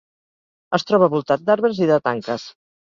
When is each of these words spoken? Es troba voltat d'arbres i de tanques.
Es 0.77 0.87
troba 0.87 1.11
voltat 1.17 1.45
d'arbres 1.51 1.85
i 1.85 1.93
de 1.95 2.03
tanques. 2.11 2.51